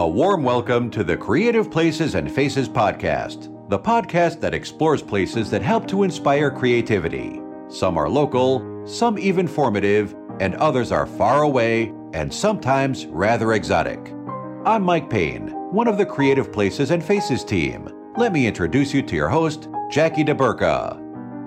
[0.00, 5.50] A warm welcome to the Creative Places and Faces podcast, the podcast that explores places
[5.50, 7.42] that help to inspire creativity.
[7.68, 14.14] Some are local, some even formative, and others are far away and sometimes rather exotic.
[14.64, 17.90] I'm Mike Payne, one of the Creative Places and Faces team.
[18.16, 20.98] Let me introduce you to your host, Jackie De Burca.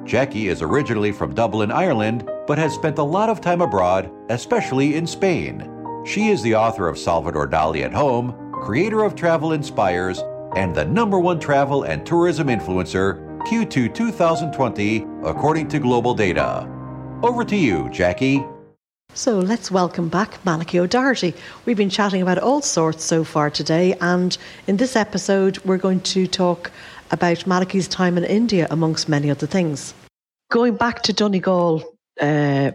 [0.05, 4.93] Jackie is originally from Dublin, Ireland, but has spent a lot of time abroad, especially
[4.93, 5.71] in Spain.
[6.05, 10.23] She is the author of Salvador Dali at Home, creator of Travel Inspires,
[10.55, 16.65] and the number one travel and tourism influencer, Q2 2020, according to global data.
[17.21, 18.41] Over to you, Jackie.
[19.13, 21.33] So let's welcome back Malachy O'Doherty.
[21.65, 24.37] We've been chatting about all sorts so far today, and
[24.67, 26.71] in this episode, we're going to talk
[27.11, 29.93] about Malachy's time in India, amongst many other things.
[30.51, 31.83] Going back to Donegal,
[32.21, 32.71] uh,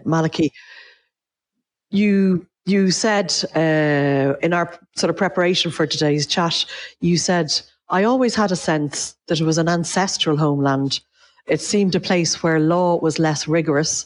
[1.89, 6.65] you you said uh, in our sort of preparation for today's chat,
[7.01, 7.51] you said,
[7.89, 10.99] I always had a sense that it was an ancestral homeland.
[11.47, 14.05] It seemed a place where law was less rigorous,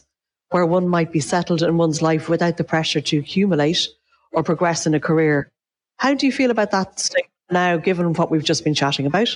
[0.49, 3.87] where one might be settled in one's life without the pressure to accumulate
[4.31, 5.51] or progress in a career.
[5.97, 9.35] How do you feel about that statement now, given what we've just been chatting about?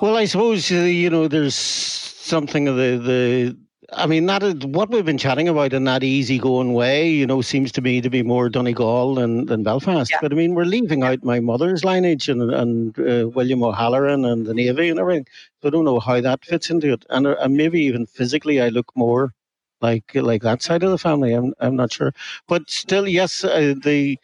[0.00, 3.56] Well, I suppose, uh, you know, there's something of the, the
[3.92, 7.42] I mean, that is what we've been chatting about in that easygoing way, you know,
[7.42, 10.10] seems to me to be more Donegal than, than Belfast.
[10.10, 10.18] Yeah.
[10.22, 14.46] But I mean, we're leaving out my mother's lineage and, and uh, William O'Halloran and
[14.46, 15.26] the Navy and everything.
[15.60, 17.04] So I don't know how that fits into it.
[17.10, 19.32] And, uh, and maybe even physically, I look more
[19.80, 21.34] like like that side of the family.
[21.34, 22.14] I'm I'm not sure,
[22.48, 23.44] but still, yes.
[23.44, 24.18] Uh, the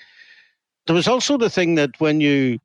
[0.87, 2.59] there was also the thing that when you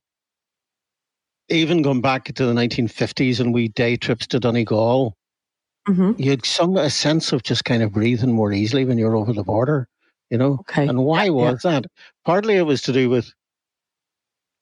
[1.49, 5.15] even going back to the 1950s and we day trips to Donegal
[5.87, 6.11] mm-hmm.
[6.17, 9.33] you had some a sense of just kind of breathing more easily when you're over
[9.33, 9.87] the border,
[10.29, 10.57] you know.
[10.61, 10.87] Okay.
[10.87, 11.71] And why was yeah.
[11.81, 11.85] that?
[12.25, 13.33] Partly it was to do with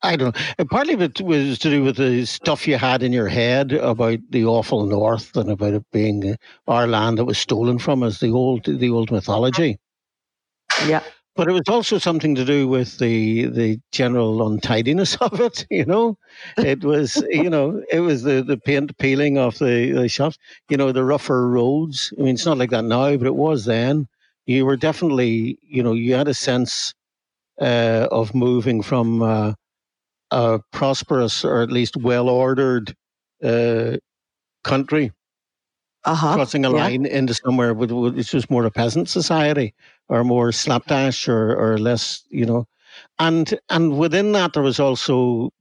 [0.05, 0.65] I don't know.
[0.65, 4.45] Partly it was to do with the stuff you had in your head about the
[4.45, 6.35] awful North and about it being
[6.67, 9.79] our land that was stolen from us, the old the old mythology.
[10.87, 11.03] Yeah
[11.35, 15.65] but it was also something to do with the the general untidiness of it.
[15.69, 16.17] You know,
[16.57, 20.37] it was you know it was the the paint peeling off the, the shops.
[20.69, 22.13] You know, the rougher roads.
[22.17, 24.07] I mean, it's not like that now, but it was then.
[24.45, 26.93] You were definitely you know you had a sense
[27.61, 29.53] uh, of moving from uh,
[30.31, 32.95] a prosperous or at least well ordered
[33.43, 33.97] uh,
[34.63, 35.11] country
[36.05, 36.35] uh-huh.
[36.35, 36.77] crossing a yeah.
[36.77, 39.73] line into somewhere which was more a peasant society
[40.09, 42.67] or more slapdash or, or less, you know.
[43.19, 45.51] And and within that there was also,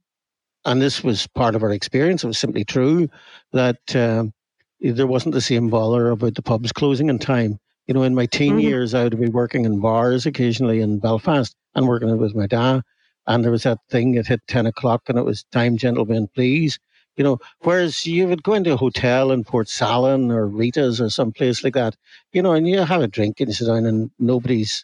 [0.65, 2.23] and this was part of our experience.
[2.23, 3.09] It was simply true
[3.51, 4.33] that um,
[4.79, 7.59] there wasn't the same bother about the pubs closing in time.
[7.87, 8.59] You know, in my teen mm-hmm.
[8.59, 12.81] years, I would be working in bars occasionally in Belfast and working with my dad.
[13.27, 16.79] And there was that thing, it hit 10 o'clock and it was time, gentlemen, please.
[17.15, 21.31] You know, whereas you would go into a hotel in Portsalon or Rita's or some
[21.31, 21.95] place like that,
[22.31, 24.83] you know, and you have a drink and you sit down and nobody's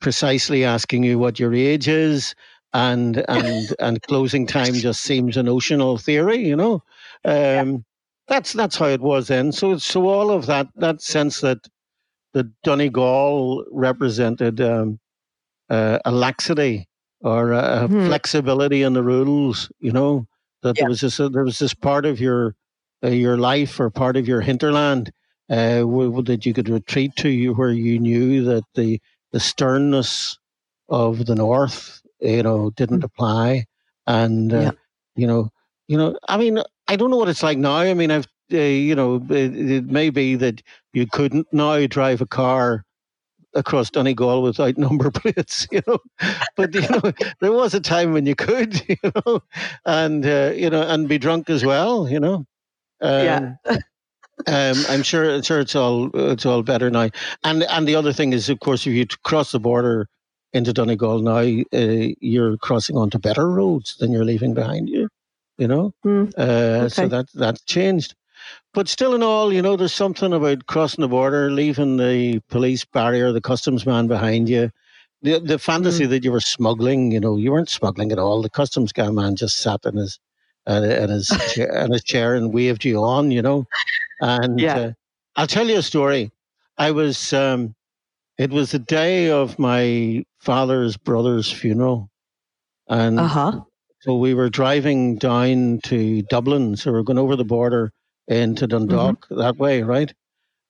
[0.00, 2.34] precisely asking you what your age is
[2.72, 6.82] and and and closing time just seems a notional theory, you know.
[7.24, 7.76] Um, yeah.
[8.26, 9.52] That's that's how it was then.
[9.52, 11.58] So so all of that that sense that
[12.32, 14.98] the Donegal represented um,
[15.70, 16.88] uh, a laxity
[17.20, 18.06] or a, hmm.
[18.06, 20.26] flexibility in the rules, you know,
[20.64, 20.82] that yeah.
[20.82, 22.56] there was this uh, there was this part of your
[23.04, 25.12] uh, your life or part of your hinterland
[25.50, 25.84] uh,
[26.22, 30.38] that you could retreat to, you where you knew that the the sternness
[30.88, 33.04] of the north, you know, didn't mm.
[33.04, 33.64] apply,
[34.06, 34.70] and uh, yeah.
[35.16, 35.50] you know,
[35.86, 37.76] you know, I mean, I don't know what it's like now.
[37.76, 42.20] I mean, I've uh, you know, it, it may be that you couldn't now drive
[42.20, 42.84] a car
[43.54, 45.98] across Donegal without number plates, you know.
[46.56, 49.42] But you know, there was a time when you could, you know,
[49.84, 52.46] and uh, you know, and be drunk as well, you know.
[53.00, 53.54] Um, yeah.
[54.46, 57.10] um, I'm sure, sure it's all it's all better now.
[57.42, 60.08] And and the other thing is, of course, if you cross the border
[60.52, 65.08] into Donegal now, uh, you're crossing onto better roads than you're leaving behind you.
[65.58, 66.32] You know, mm.
[66.36, 66.42] uh,
[66.84, 66.88] okay.
[66.88, 68.14] so that that's changed.
[68.72, 72.84] But still, in all, you know, there's something about crossing the border, leaving the police
[72.84, 74.70] barrier, the customs man behind you.
[75.22, 76.10] The, the fantasy mm.
[76.10, 78.42] that you were smuggling, you know, you weren't smuggling at all.
[78.42, 80.18] The customs guy man just sat in his
[80.66, 83.66] uh, in his chair, in his chair and waved you on, you know.
[84.20, 84.76] And yeah.
[84.76, 84.92] Uh,
[85.36, 86.30] I'll tell you a story.
[86.78, 87.74] I was, um,
[88.38, 92.10] it was the day of my father's brother's funeral,
[92.88, 93.60] and uh-huh.
[94.00, 96.76] so we were driving down to Dublin.
[96.76, 97.92] So we we're going over the border
[98.28, 99.38] into Dundalk mm-hmm.
[99.40, 100.12] that way, right?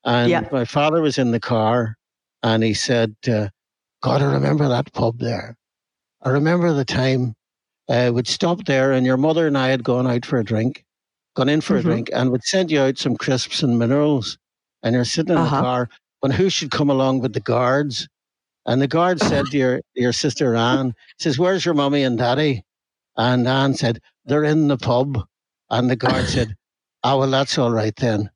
[0.04, 0.48] And yeah.
[0.52, 1.96] my father was in the car
[2.42, 3.48] and he said, uh,
[4.02, 5.56] God, I remember that pub there.
[6.22, 7.34] I remember the time
[7.88, 10.84] uh, would stop there, and your mother and I had gone out for a drink,
[11.34, 11.88] gone in for mm-hmm.
[11.88, 14.38] a drink, and would send you out some crisps and minerals.
[14.82, 15.56] And you're sitting in uh-huh.
[15.56, 15.88] the car
[16.20, 18.08] when who should come along with the guards?
[18.66, 22.64] And the guard said to your, your sister Anne, says, Where's your mummy and daddy?
[23.16, 25.26] And Anne said, They're in the pub.
[25.70, 26.56] And the guard said,
[27.04, 28.30] Oh, well, that's all right then.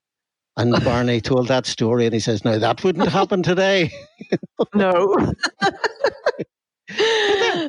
[0.57, 3.91] And Barney told that story and he says, No, that wouldn't happen today.
[4.75, 5.33] no.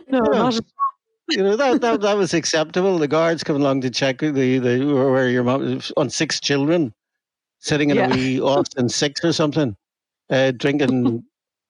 [0.07, 0.59] no, not
[1.29, 2.97] you know that, that that was acceptable.
[2.97, 6.93] The guards come along to check the, the where your mom on six children
[7.59, 8.11] sitting in yeah.
[8.11, 9.75] a wee Austin six or something,
[10.29, 11.23] uh, drinking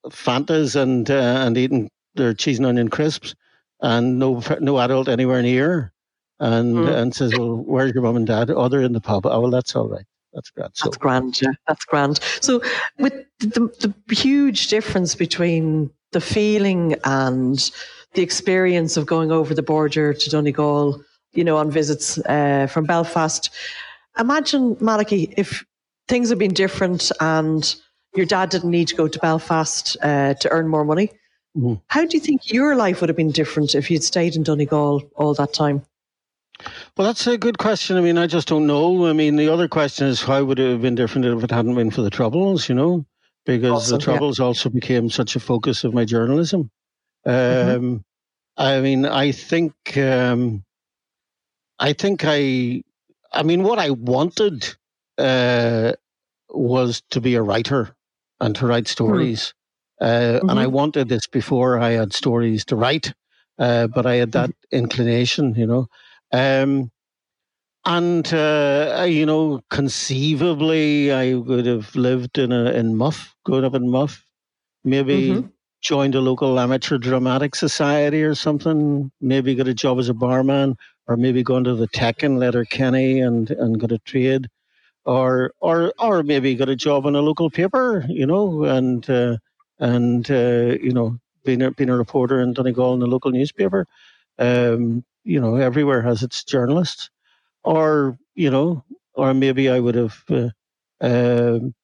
[0.06, 3.34] Fantas and uh, and eating their cheese and onion crisps,
[3.80, 5.92] and no no adult anywhere near,
[6.40, 6.96] and mm.
[6.96, 8.50] and says, "Well, where's your mum and dad?
[8.50, 9.26] Oh, they're in the pub.
[9.26, 10.04] Oh, well, that's all right.
[10.32, 10.72] That's grand.
[10.74, 11.40] So, that's grand.
[11.40, 12.20] Yeah, that's grand.
[12.40, 12.62] So,
[12.98, 17.70] with the the huge difference between the feeling and
[18.14, 21.02] the experience of going over the border to Donegal,
[21.32, 23.50] you know, on visits uh, from Belfast.
[24.18, 25.64] Imagine, Malachy, if
[26.08, 27.76] things had been different and
[28.16, 31.12] your dad didn't need to go to Belfast uh, to earn more money.
[31.56, 31.74] Mm-hmm.
[31.86, 35.02] How do you think your life would have been different if you'd stayed in Donegal
[35.14, 35.82] all that time?
[36.96, 37.96] Well, that's a good question.
[37.96, 39.06] I mean, I just don't know.
[39.06, 41.74] I mean, the other question is how would it have been different if it hadn't
[41.74, 43.06] been for the Troubles, you know?
[43.46, 44.44] Because awesome, the Troubles yeah.
[44.44, 46.70] also became such a focus of my journalism.
[47.26, 47.70] Mm-hmm.
[47.70, 47.96] Um, mm-hmm.
[48.56, 50.64] I mean, I think, um,
[51.78, 52.82] I think I,
[53.32, 54.74] I mean, what I wanted
[55.16, 55.92] uh,
[56.50, 57.94] was to be a writer
[58.40, 58.92] and to write hmm.
[58.92, 59.54] stories.
[60.02, 60.06] Mm.
[60.06, 60.48] Uh, mm-hmm.
[60.50, 60.72] And I mm-hmm.
[60.72, 63.12] wanted this before I had stories to write,
[63.58, 64.76] uh, but I had that mm-hmm.
[64.76, 65.88] inclination, you know.
[66.32, 66.90] Um,
[67.84, 73.74] and uh, you know, conceivably, I would have lived in a in Muff, grown up
[73.74, 74.24] in Muff,
[74.84, 75.46] maybe mm-hmm.
[75.80, 79.10] joined a local amateur dramatic society or something.
[79.20, 82.40] Maybe got a job as a barman, or maybe gone to the Tech and in
[82.40, 84.48] Letterkenny and and got a trade
[85.04, 89.36] or or or maybe got a job in a local paper, you know, and uh,
[89.78, 93.86] and uh, you know, being a, being a reporter in Donegal in a local newspaper.
[94.38, 97.10] Um, you know, everywhere has its journalists,
[97.64, 98.84] or you know,
[99.14, 100.24] or maybe I would have.
[100.28, 100.50] Uh,
[101.00, 101.74] um,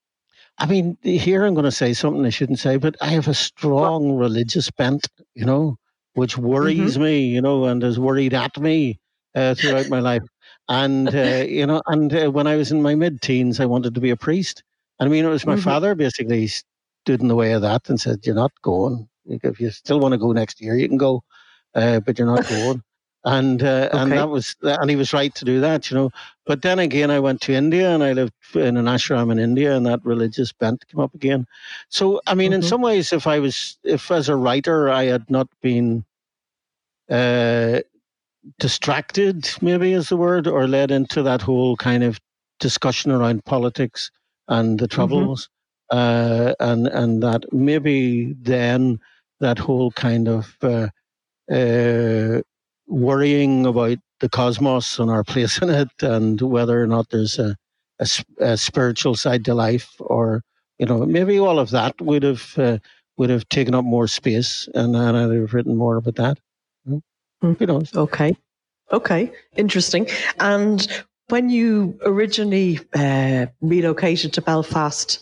[0.58, 3.34] I mean, here I'm going to say something I shouldn't say, but I have a
[3.34, 5.76] strong religious bent, you know,
[6.14, 7.02] which worries mm-hmm.
[7.02, 8.98] me, you know, and has worried at me
[9.34, 10.22] uh, throughout my life.
[10.68, 13.94] And, uh, you know, and uh, when I was in my mid teens, I wanted
[13.94, 14.62] to be a priest.
[14.98, 15.62] And I mean, it was my mm-hmm.
[15.62, 19.08] father basically stood in the way of that and said, You're not going.
[19.26, 21.22] If you still want to go next year, you can go,
[21.74, 22.82] uh, but you're not going.
[23.24, 23.98] And uh, okay.
[23.98, 26.10] and that was and he was right to do that, you know.
[26.44, 29.76] But then again, I went to India and I lived in an ashram in India,
[29.76, 31.46] and that religious bent came up again.
[31.88, 32.62] So I mean, mm-hmm.
[32.62, 36.04] in some ways, if I was if as a writer I had not been
[37.10, 37.80] uh,
[38.60, 42.20] distracted, maybe is the word, or led into that whole kind of
[42.60, 44.10] discussion around politics
[44.46, 44.94] and the mm-hmm.
[44.94, 45.48] troubles,
[45.90, 45.98] mm-hmm.
[45.98, 49.00] uh, and and that maybe then
[49.40, 50.88] that whole kind of uh,
[51.50, 52.40] uh,
[52.86, 57.56] worrying about the cosmos and our place in it, and whether or not there's a,
[57.98, 58.08] a,
[58.40, 60.42] a spiritual side to life, or
[60.78, 62.78] you know, maybe all of that would have uh,
[63.16, 66.38] would have taken up more space, and, and I'd have written more about that.
[66.88, 67.02] Mm.
[67.58, 67.94] Who knows?
[67.94, 68.36] Okay.
[68.92, 69.32] Okay.
[69.56, 70.08] Interesting.
[70.38, 70.86] And
[71.28, 75.18] when you originally uh, relocated to Belfast,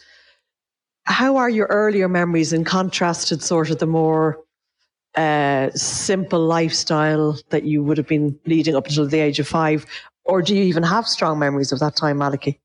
[1.05, 4.39] how are your earlier memories in contrast to sort of the more
[5.17, 9.87] uh, simple lifestyle that you would have been leading up until the age of five?
[10.25, 12.61] Or do you even have strong memories of that time, Malachy?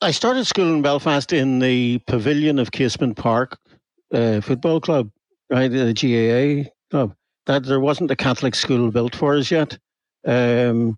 [0.00, 3.58] I started school in Belfast in the pavilion of Casement Park
[4.12, 5.10] uh, Football Club,
[5.50, 7.14] right, the GAA club
[7.46, 9.78] that there wasn't a Catholic school built for us yet.
[10.26, 10.96] Um,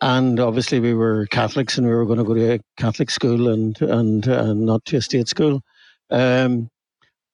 [0.00, 3.48] and obviously we were Catholics and we were going to go to a Catholic school
[3.48, 5.62] and and, and not to a state school.
[6.10, 6.68] Um,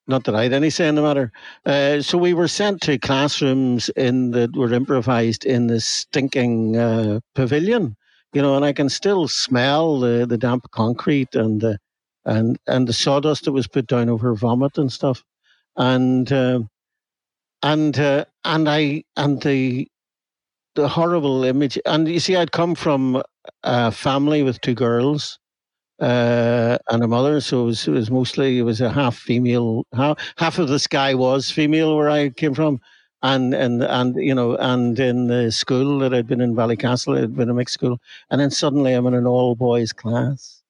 [0.09, 1.31] not that I had any say in the matter.
[1.67, 7.21] Uh, so we were sent to classrooms in that were improvised in this stinking uh,
[7.35, 7.95] pavilion,
[8.33, 11.79] you know, and I can still smell the, the damp concrete and the
[12.25, 15.23] and and the sawdust that was put down over vomit and stuff.
[15.77, 16.61] And uh,
[17.62, 19.88] and uh, and I and the
[20.75, 21.79] the horrible image.
[21.87, 23.23] And you see, I'd come from
[23.62, 25.38] a family with two girls
[26.00, 29.85] uh, and a mother, so it was, it was mostly it was a half female.
[29.95, 32.81] Half, half of the sky was female where I came from,
[33.23, 37.23] and and and you know, and in the school that I'd been in Ballycastle, it
[37.23, 37.99] had been a mixed school,
[38.31, 40.62] and then suddenly I'm in an all boys class,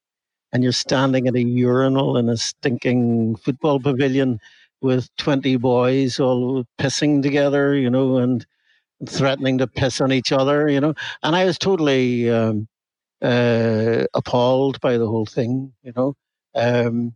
[0.53, 4.41] and you're standing at a urinal in a stinking football pavilion
[4.81, 8.47] with 20 boys all pissing together, you know, and
[9.09, 10.95] threatening to piss on each other, you know.
[11.23, 12.69] And I was totally um,
[13.23, 16.15] uh, appalled by the whole thing, you know.
[16.55, 17.15] Um,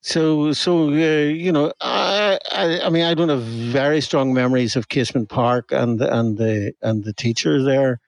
[0.00, 4.74] so, so uh, you know, I, I, I, mean, I don't have very strong memories
[4.74, 8.00] of Casement Park and and the and the teachers there,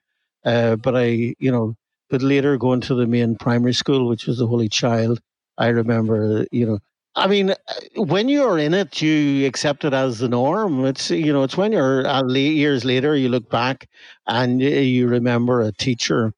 [0.43, 1.75] uh, but I, you know,
[2.09, 5.21] but later going to the main primary school, which was the Holy Child,
[5.57, 6.79] I remember, you know,
[7.15, 7.53] I mean,
[7.95, 10.85] when you're in it, you accept it as the norm.
[10.85, 13.87] It's you know, it's when you're uh, years later, you look back
[14.27, 16.33] and you remember a teacher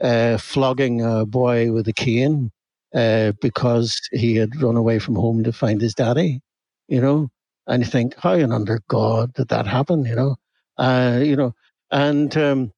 [0.00, 2.50] uh, flogging a boy with a cane
[2.94, 6.40] uh, because he had run away from home to find his daddy.
[6.88, 7.30] You know,
[7.66, 10.04] and you think, how and under God did that happen?
[10.04, 10.36] You know,
[10.76, 11.54] uh, you know,
[11.90, 12.72] and um,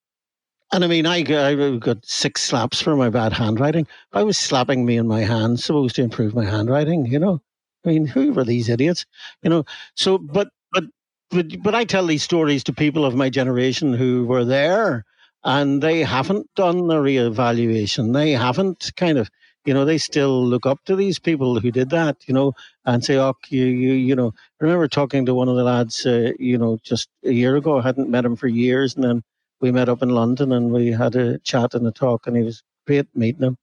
[0.73, 3.87] and I mean, I, I got six slaps for my bad handwriting.
[4.15, 7.43] I was slapping me in my hand, supposed to improve my handwriting, you know.
[7.85, 9.05] I mean, who were these idiots?
[9.43, 9.65] You know,
[9.97, 10.85] so, but, but,
[11.31, 15.05] but, but I tell these stories to people of my generation who were there
[15.45, 18.13] and they haven't done the reevaluation.
[18.15, 19.31] They haven't kind of,
[19.65, 22.53] you know, they still look up to these people who did that, you know,
[22.85, 26.05] and say, oh, you, you, you know, I remember talking to one of the lads,
[26.07, 27.79] uh, you know, just a year ago.
[27.79, 28.95] I hadn't met him for years.
[28.95, 29.23] And then
[29.61, 32.43] we met up in London and we had a chat and a talk, and he
[32.43, 33.57] was great meeting him.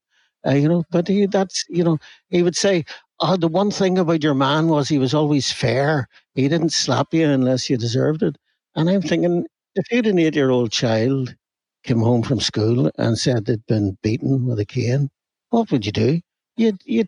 [0.46, 1.98] Uh, you know, but he, that's you know,
[2.30, 2.86] he would say,
[3.20, 6.08] "Oh, the one thing about your man was he was always fair.
[6.36, 8.38] He didn't slap you unless you deserved it."
[8.76, 9.46] And I'm thinking,
[9.76, 11.36] if you had an eight-year-old child
[11.84, 15.10] came home from school and said they'd been beaten with a cane,
[15.50, 16.20] what would you do?
[16.58, 17.08] You'd you'd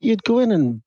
[0.00, 0.82] you'd go in and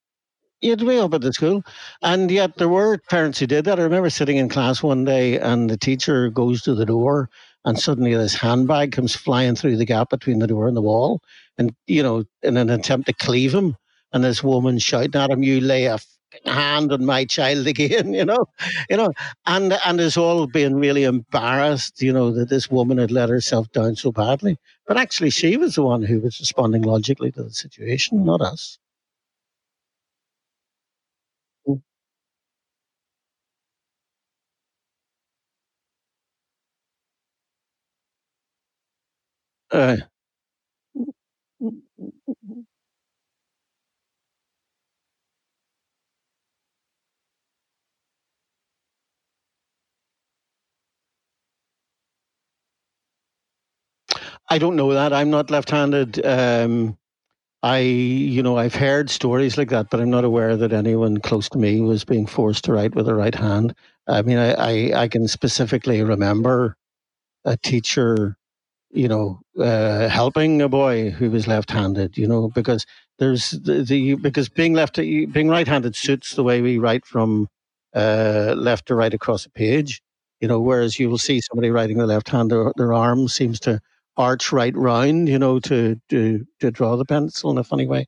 [0.61, 1.63] you'd way up at the school.
[2.01, 3.79] And yet there were parents who did that.
[3.79, 7.29] I remember sitting in class one day and the teacher goes to the door
[7.65, 11.21] and suddenly this handbag comes flying through the gap between the door and the wall.
[11.57, 13.75] And, you know, in an attempt to cleave him.
[14.13, 15.97] And this woman shouting at him, You lay a
[16.45, 18.47] hand on my child again, you know,
[18.89, 19.13] you know,
[19.45, 23.71] and and is all being really embarrassed, you know, that this woman had let herself
[23.71, 24.57] down so badly.
[24.87, 28.77] But actually, she was the one who was responding logically to the situation, not us.
[39.71, 39.97] Uh,
[54.49, 55.13] I don't know that.
[55.13, 56.25] I'm not left-handed.
[56.25, 56.97] Um,
[57.63, 61.49] I, you know, I've heard stories like that, but I'm not aware that anyone close
[61.49, 63.75] to me was being forced to write with a right hand.
[64.07, 66.77] I mean, I, I, I can specifically remember
[67.45, 68.37] a teacher
[68.91, 72.85] you know, uh, helping a boy who was left-handed, you know, because
[73.19, 77.47] there's the, the because being left being right-handed suits the way we write from
[77.93, 80.01] uh, left to right across a page,
[80.39, 83.59] you know, whereas you will see somebody writing the left hand, their, their arm seems
[83.61, 83.81] to
[84.17, 88.05] arch right round, you know, to to to draw the pencil in a funny way.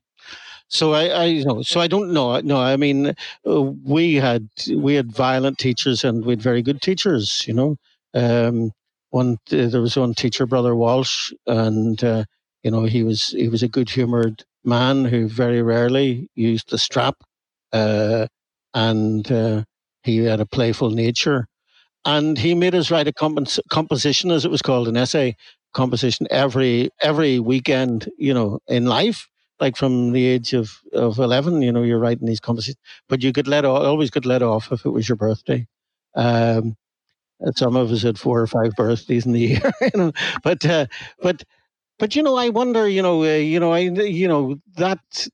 [0.68, 2.38] So I, I you know, so I don't know.
[2.40, 3.14] No, I mean,
[3.48, 7.76] uh, we had we had violent teachers and we had very good teachers, you know.
[8.14, 8.72] Um,
[9.10, 12.24] one there was one teacher, Brother Walsh, and uh,
[12.62, 16.78] you know he was he was a good humoured man who very rarely used the
[16.78, 17.16] strap,
[17.72, 18.26] uh,
[18.74, 19.64] and uh,
[20.02, 21.46] he had a playful nature,
[22.04, 25.36] and he made us write a compos- composition, as it was called, an essay
[25.78, 29.28] composition every every weekend, you know, in life.
[29.60, 33.32] Like from the age of, of eleven, you know, you're writing these compositions, but you
[33.32, 35.66] could let off, always could let off if it was your birthday.
[36.14, 36.76] Um,
[37.56, 40.12] some of us had four or five birthdays in the year, you know.
[40.44, 40.86] But uh,
[41.20, 41.44] but
[41.98, 45.28] but you know, I wonder, you know, uh, you know, I you know that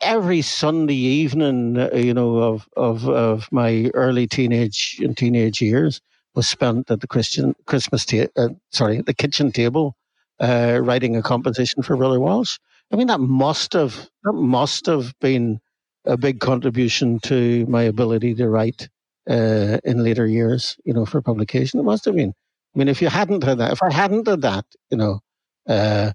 [0.00, 6.00] every Sunday evening, uh, you know, of of of my early teenage and teenage years
[6.34, 9.96] was spent at the Christian Christmas ta- uh, sorry, the kitchen table,
[10.40, 12.58] uh, writing a composition for Brother Walsh.
[12.92, 15.60] I mean, that must have that must have been
[16.04, 18.88] a big contribution to my ability to write
[19.28, 21.80] uh, in later years, you know, for publication.
[21.80, 22.34] It must have been.
[22.74, 25.20] I mean, if you hadn't had that, if I hadn't had that, you know,
[25.68, 26.12] uh,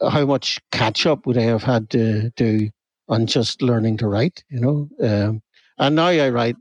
[0.00, 2.70] how much catch up would I have had to do
[3.08, 4.88] on just learning to write, you know?
[5.02, 5.42] Um,
[5.78, 6.56] and now I write.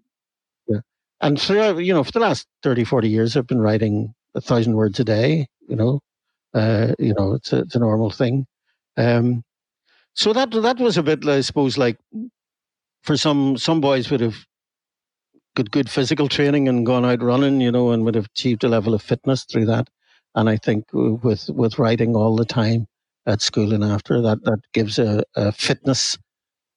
[1.21, 4.75] And throughout, you know, for the last 30, 40 years, I've been writing a thousand
[4.75, 5.99] words a day, you know,
[6.53, 8.45] uh, you know, it's a, it's a normal thing.
[8.97, 9.43] Um,
[10.13, 11.97] so that, that was a bit, I suppose, like
[13.03, 14.45] for some, some boys would have
[15.55, 18.69] good good physical training and gone out running, you know, and would have achieved a
[18.69, 19.89] level of fitness through that.
[20.35, 22.87] And I think with with writing all the time
[23.25, 26.17] at school and after that, that gives a, a fitness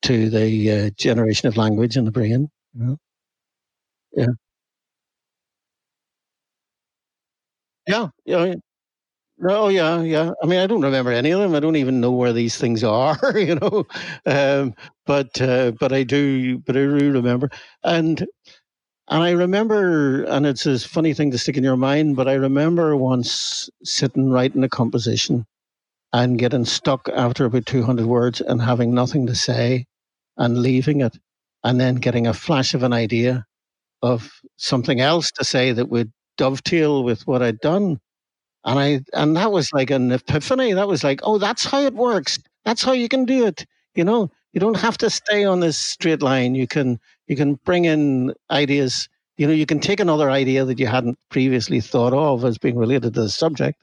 [0.02, 2.48] to the uh, generation of language in the brain.
[2.74, 2.96] You know?
[4.16, 4.26] Yeah.
[7.86, 8.08] Yeah.
[8.26, 8.54] Yeah.
[9.44, 10.32] Oh yeah, yeah.
[10.42, 11.54] I mean, I don't remember any of them.
[11.54, 13.86] I don't even know where these things are, you know.
[14.26, 14.74] Um,
[15.06, 17.50] but uh, but I do, but I do remember,
[17.84, 18.20] and
[19.08, 22.16] and I remember, and it's a funny thing to stick in your mind.
[22.16, 25.46] But I remember once sitting writing a composition
[26.12, 29.86] and getting stuck after about two hundred words and having nothing to say,
[30.38, 31.18] and leaving it,
[31.64, 33.46] and then getting a flash of an idea
[34.02, 38.00] of something else to say that would dovetail with what I'd done
[38.64, 40.72] and I and that was like an epiphany.
[40.72, 42.38] That was like, oh, that's how it works.
[42.64, 43.66] That's how you can do it.
[43.94, 46.54] You know, you don't have to stay on this straight line.
[46.54, 49.08] You can you can bring in ideas.
[49.36, 52.76] You know, you can take another idea that you hadn't previously thought of as being
[52.76, 53.82] related to the subject,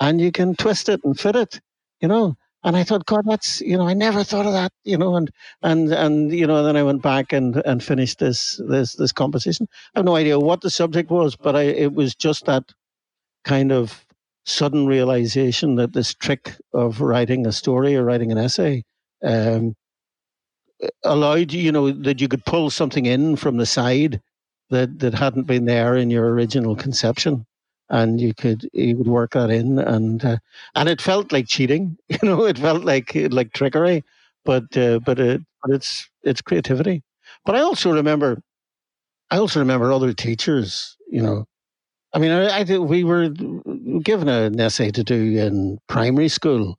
[0.00, 1.60] and you can twist it and fit it.
[2.00, 4.72] You know, and I thought, God, that's you know, I never thought of that.
[4.84, 5.30] You know, and
[5.62, 9.68] and and you know, then I went back and and finished this this this composition.
[9.94, 12.64] I have no idea what the subject was, but I it was just that
[13.44, 14.04] kind of
[14.46, 18.82] sudden realization that this trick of writing a story or writing an essay
[19.24, 19.74] um,
[21.04, 24.20] allowed you know that you could pull something in from the side
[24.70, 27.46] that that hadn't been there in your original conception
[27.90, 30.38] and you could you would work that in and uh,
[30.74, 34.02] and it felt like cheating you know it felt like like trickery
[34.44, 37.02] but uh, but it but it's it's creativity.
[37.46, 38.40] But i also remember
[39.30, 41.46] i also remember other teachers you know.
[42.14, 43.28] I mean, I, I we were
[44.02, 46.78] given an essay to do in primary school,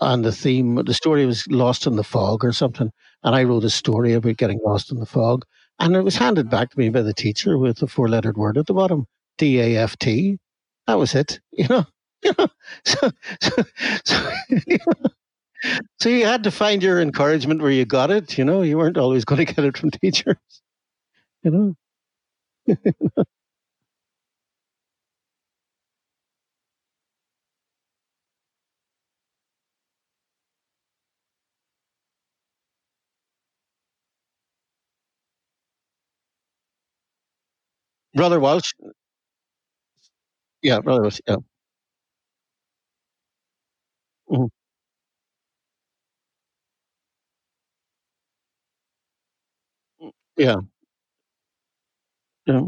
[0.00, 2.90] and the theme, the story was lost in the fog or something,
[3.24, 5.44] and I wrote a story about getting lost in the fog,
[5.80, 8.66] and it was handed back to me by the teacher with a four-lettered word at
[8.66, 9.06] the bottom,
[9.40, 10.38] D A F T.
[10.88, 11.86] That was it, you know.
[12.86, 13.10] So,
[13.42, 13.64] so,
[14.06, 15.10] so, you know,
[16.00, 18.38] so you had to find your encouragement where you got it.
[18.38, 20.36] You know, you weren't always going to get it from teachers.
[21.42, 21.74] You know.
[38.14, 38.72] Brother Welsh.
[40.62, 41.20] Yeah, Brother Welsh.
[41.28, 41.36] Yeah.
[44.28, 44.46] hmm
[50.36, 50.56] Yeah.
[52.46, 52.62] Yeah.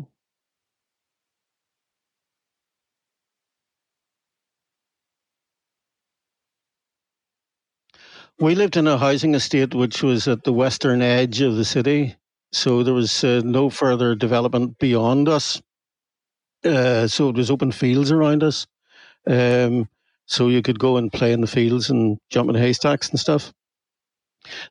[8.40, 12.16] We lived in a housing estate which was at the western edge of the city,
[12.52, 15.62] so there was uh, no further development beyond us.
[16.64, 18.66] Uh, so it was open fields around us.
[19.26, 19.88] Um,
[20.26, 23.52] so you could go and play in the fields and jump in haystacks and stuff.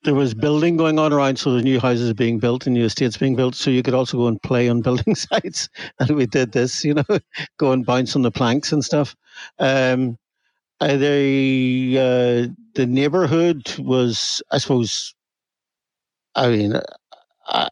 [0.04, 3.18] There was building going on around, so the new houses being built and new estates
[3.18, 3.56] being built.
[3.56, 6.94] So you could also go and play on building sites, and we did this, you
[6.94, 7.06] know,
[7.58, 9.16] go and bounce on the planks and stuff.
[9.60, 10.18] Um,
[10.82, 15.14] uh, the uh, the neighborhood was, I suppose,
[16.36, 16.74] I mean,
[17.48, 17.70] uh,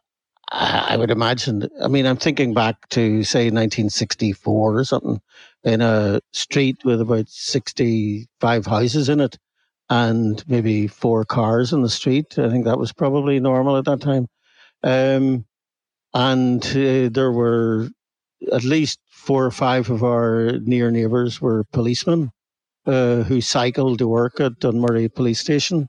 [0.52, 1.68] I would imagine.
[1.80, 5.20] I mean, I'm thinking back to say 1964 or something,
[5.62, 9.38] in a street with about 65 houses in it,
[9.88, 12.36] and maybe four cars in the street.
[12.38, 14.26] I think that was probably normal at that time.
[14.82, 15.44] Um,
[16.14, 17.88] and uh, there were
[18.52, 22.32] at least four or five of our near neighbours were policemen
[22.86, 25.88] uh, who cycled to work at Dunmurry Police Station.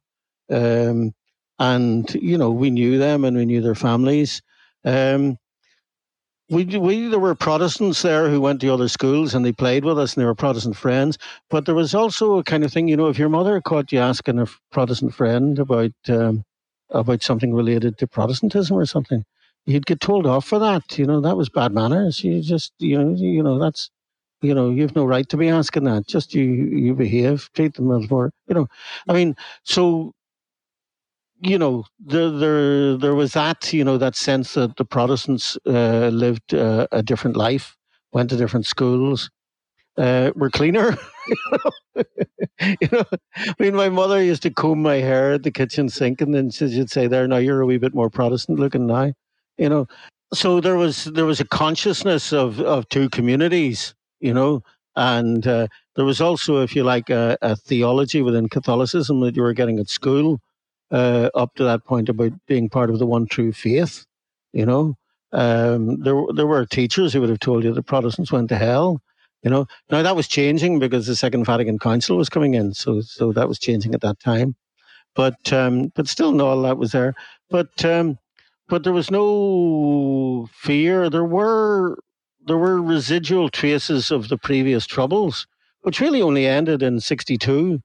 [0.50, 1.14] Um,
[1.58, 4.42] and, you know, we knew them and we knew their families.
[4.84, 5.38] Um,
[6.50, 9.98] we, we there were Protestants there who went to other schools and they played with
[9.98, 11.18] us and they were Protestant friends.
[11.50, 14.00] But there was also a kind of thing, you know, if your mother caught you
[14.00, 16.44] asking a Protestant friend about um,
[16.90, 19.24] about something related to Protestantism or something,
[19.66, 20.98] you'd get told off for that.
[20.98, 22.22] You know, that was bad manners.
[22.22, 23.90] You just, you know, you know, that's,
[24.42, 26.06] you know, you've no right to be asking that.
[26.08, 28.68] Just you, you behave, treat them as more, you know.
[29.08, 30.12] I mean, so
[31.42, 36.10] you know, there, there, there was that, you know, that sense that the Protestants uh,
[36.10, 37.76] lived uh, a different life,
[38.14, 39.30] went to different schools,
[39.98, 40.96] uh, were cleaner.
[41.96, 43.04] you know,
[43.38, 46.52] I mean, my mother used to comb my hair at the kitchen sink, and then
[46.52, 49.14] she'd say, "There, now you're a wee bit more Protestant looking now."
[49.58, 49.88] You know,
[50.34, 53.94] so there was there was a consciousness of of two communities.
[54.20, 54.64] You know,
[54.96, 59.42] and uh, there was also, if you like, a, a theology within Catholicism that you
[59.42, 60.40] were getting at school
[60.92, 64.06] uh, up to that point about being part of the one true faith.
[64.54, 64.96] You know,
[65.34, 69.02] um, there there were teachers who would have told you the Protestants went to hell.
[69.44, 73.02] You know, now that was changing because the Second Vatican Council was coming in, so
[73.02, 74.56] so that was changing at that time.
[75.16, 77.14] but um, but still, no, all that was there.
[77.50, 78.18] But um,
[78.70, 81.10] but there was no fear.
[81.10, 81.98] There were
[82.46, 85.48] there were residual traces of the previous troubles,
[85.82, 87.82] which really only ended in '62.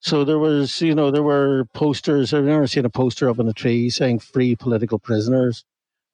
[0.00, 2.32] So there was, you know, there were posters.
[2.32, 5.64] I've never seen a poster up on a tree saying "Free political prisoners,"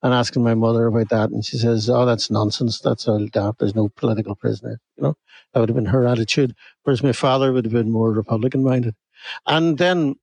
[0.01, 2.79] and asking my mother about that, and she says, "Oh, that's nonsense.
[2.79, 3.59] That's all daft.
[3.59, 5.17] There's no political prisoner." You know,
[5.53, 6.55] that would have been her attitude.
[6.83, 8.95] Whereas my father would have been more Republican minded.
[9.45, 10.15] And then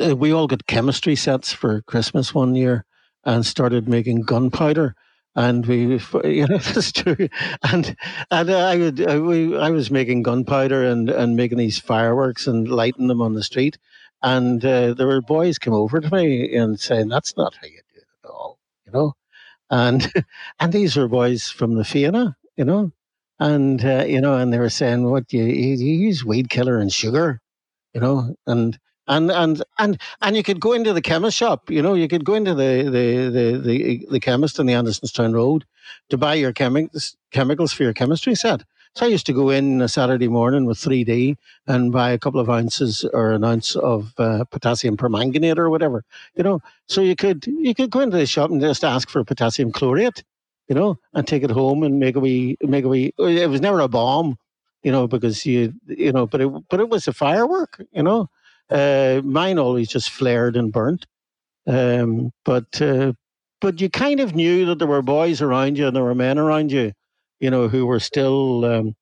[0.00, 2.84] uh, we all got chemistry sets for Christmas one year
[3.24, 4.94] and started making gunpowder.
[5.36, 7.28] And we, you know, that's true.
[7.72, 7.96] And
[8.32, 12.68] and I would, I, we, I was making gunpowder and and making these fireworks and
[12.68, 13.78] lighting them on the street.
[14.22, 17.80] And uh, there were boys come over to me and saying, "That's not how you
[17.94, 19.14] do it at all," you know.
[19.70, 20.12] And
[20.60, 22.92] and these were boys from the Fianna, you know,
[23.40, 26.92] and uh, you know, and they were saying, "What you, you use weed killer and
[26.92, 27.40] sugar,"
[27.94, 31.70] you know, and and and and and you could go into the chemist shop.
[31.70, 35.34] You know, you could go into the the the the, the chemist in the Andersonstown
[35.34, 35.64] Road
[36.10, 38.62] to buy your chemicals chemicals for your chemistry set.
[38.94, 42.40] So I used to go in a Saturday morning with 3D and buy a couple
[42.40, 46.02] of ounces or an ounce of uh, potassium permanganate or whatever.
[46.34, 49.22] You know, so you could you could go into the shop and just ask for
[49.24, 50.22] potassium chlorate.
[50.68, 53.12] You know, and take it home and make a wee make a wee.
[53.18, 54.36] It was never a bomb,
[54.82, 57.80] you know, because you you know, but it but it was a firework.
[57.92, 58.28] You know,
[58.70, 61.06] uh, mine always just flared and burnt.
[61.66, 63.12] Um, but uh,
[63.60, 66.38] but you kind of knew that there were boys around you and there were men
[66.38, 66.92] around you,
[67.40, 68.94] you know, who were still um,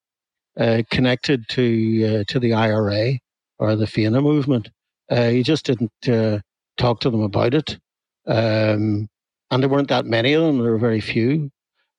[0.59, 3.19] uh, connected to uh, to the IRA
[3.59, 4.71] or the Fianna movement.
[5.11, 6.39] Uh, you just didn't uh,
[6.79, 7.79] talk to them about it,
[8.27, 9.09] um,
[9.51, 10.59] and there weren't that many of them.
[10.59, 11.51] There were very few.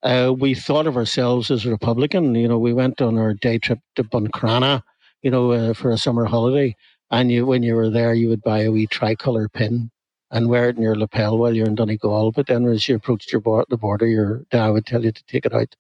[0.04, 2.34] we thought of ourselves as Republican.
[2.34, 4.82] You know, we went on our day trip to Buncrana,
[5.22, 6.76] you know, for a summer holiday
[7.16, 9.90] and you, when you were there, you would buy a wee tricolour pin
[10.32, 12.34] and wear it in your lapel while you're in Donegal.
[12.34, 15.46] But then as you approached your the border, your dad would tell you to take
[15.46, 15.76] it out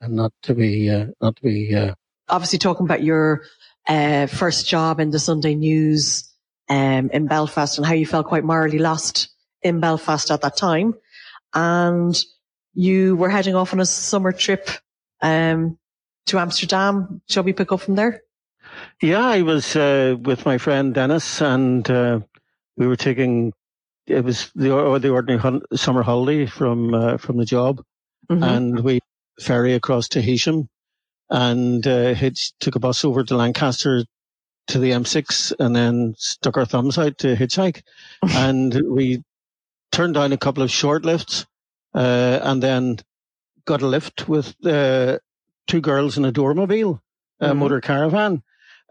[0.00, 1.74] and not to be, uh, not to be.
[1.74, 1.94] Uh...
[2.28, 3.44] Obviously, talking about your
[3.88, 6.30] uh, first job in the Sunday News
[6.68, 9.28] um, in Belfast and how you felt quite morally lost
[9.62, 10.94] in Belfast at that time,
[11.54, 12.22] and
[12.74, 14.68] you were heading off on a summer trip
[15.22, 15.78] um,
[16.26, 17.22] to Amsterdam.
[17.28, 18.22] Shall we pick up from there?
[19.02, 22.20] Yeah, I was uh, with my friend Dennis, and uh,
[22.76, 23.52] we were taking.
[24.06, 27.82] It was the or the ordinary summer holiday from uh, from the job,
[28.30, 28.42] mm-hmm.
[28.42, 29.00] and we
[29.40, 30.68] ferry across to Heysham,
[31.30, 34.04] and uh, hitch, took a bus over to Lancaster
[34.68, 37.82] to the M6, and then stuck our thumbs out to hitchhike,
[38.22, 39.22] and we
[39.92, 41.46] turned down a couple of short lifts,
[41.94, 42.96] uh, and then
[43.64, 45.18] got a lift with uh,
[45.66, 47.00] two girls in a Dormobile,
[47.40, 47.58] a mm-hmm.
[47.58, 48.42] motor caravan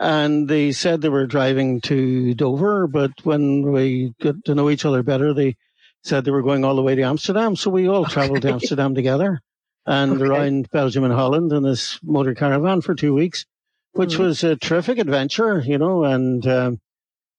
[0.04, 4.84] and they said they were driving to Dover, but when we got to know each
[4.84, 5.56] other better, they
[6.04, 7.56] said they were going all the way to Amsterdam.
[7.56, 8.12] So we all okay.
[8.12, 9.40] traveled to Amsterdam together
[9.86, 10.24] and okay.
[10.24, 13.46] around Belgium and Holland in this motor caravan for two weeks,
[13.94, 16.80] which mm was a terrific adventure, you know, and um,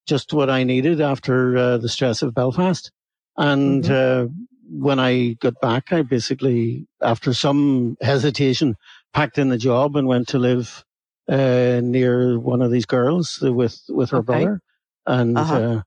[0.07, 2.91] just what I needed after uh, the stress of Belfast.
[3.37, 4.25] And mm-hmm.
[4.25, 4.33] uh,
[4.71, 8.77] when I got back, I basically, after some hesitation,
[9.13, 10.84] packed in the job and went to live
[11.29, 14.27] uh, near one of these girls with with her okay.
[14.27, 14.61] brother,
[15.07, 15.55] and uh-huh.
[15.55, 15.83] uh,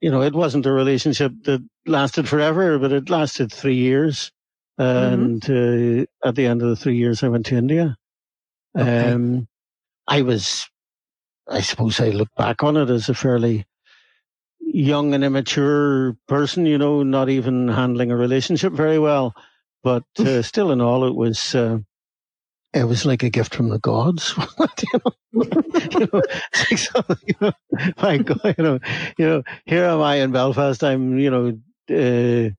[0.00, 4.32] you know it wasn't a relationship that lasted forever, but it lasted three years.
[4.78, 5.14] Mm-hmm.
[5.14, 6.02] And mm-hmm.
[6.02, 7.96] uh, at the end of the three years, I went to India.
[8.78, 9.10] Okay.
[9.10, 9.48] Um,
[10.06, 10.68] I was,
[11.48, 13.66] I suppose, I look back on it as a fairly
[14.60, 16.64] young and immature person.
[16.64, 19.34] You know, not even handling a relationship very well,
[19.82, 21.78] but uh, still, in all, it was uh,
[22.74, 24.34] it was like a gift from the gods.
[24.58, 25.42] you, know,
[25.90, 26.22] you, know,
[26.76, 27.52] so, you know,
[28.02, 28.78] my God, you know,
[29.16, 30.82] you know, here am I in Belfast.
[30.84, 31.58] I'm, you know,
[31.90, 32.50] uh,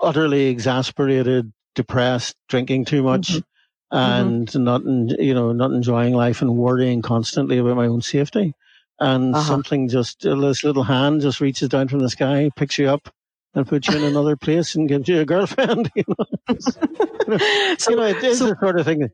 [0.00, 3.96] utterly exasperated, depressed, drinking too much, mm-hmm.
[3.96, 4.64] and mm-hmm.
[4.64, 4.82] not,
[5.20, 8.54] you know, not enjoying life and worrying constantly about my own safety.
[8.98, 9.44] And uh-huh.
[9.44, 13.12] something just, this little hand just reaches down from the sky, picks you up,
[13.54, 15.90] and puts you in another place and gives you a girlfriend.
[15.96, 19.10] You know, you know, so, you know it is so, the sort of thing.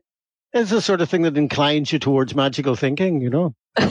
[0.53, 3.55] It's the sort of thing that inclines you towards magical thinking, you know.
[3.75, 3.89] and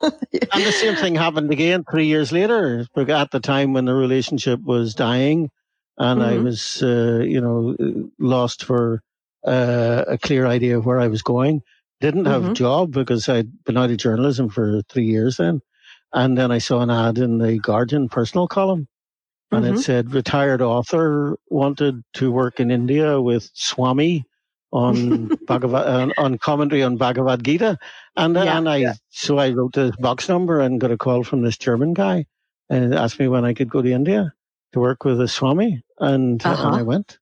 [0.00, 4.94] the same thing happened again three years later, at the time when the relationship was
[4.94, 5.50] dying,
[5.96, 6.30] and mm-hmm.
[6.30, 9.02] I was, uh, you know, lost for
[9.46, 11.62] uh, a clear idea of where I was going.
[12.02, 12.50] Didn't have mm-hmm.
[12.50, 15.62] a job because I'd been out of journalism for three years then,
[16.12, 18.86] and then I saw an ad in the Guardian personal column,
[19.50, 19.76] and mm-hmm.
[19.76, 24.26] it said retired author wanted to work in India with Swami
[24.72, 27.78] on Bhagavad, on, on commentary on Bhagavad Gita,
[28.16, 28.94] and Yeah, and I yeah.
[29.10, 32.26] so I wrote the box number and got a call from this German guy
[32.68, 34.32] and asked me when I could go to India
[34.72, 36.66] to work with a Swami, and, Uh-huh.
[36.66, 37.18] and I went.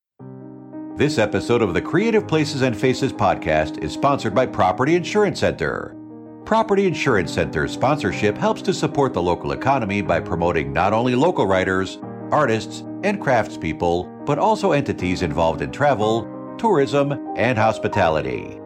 [0.96, 5.96] This episode of the Creative Places and Faces podcast is sponsored by Property Insurance Center.
[6.44, 11.46] Property Insurance Center's sponsorship helps to support the local economy by promoting not only local
[11.46, 11.98] writers,
[12.30, 16.26] artists, and craftspeople, but also entities involved in travel,
[16.64, 18.58] tourism, and hospitality.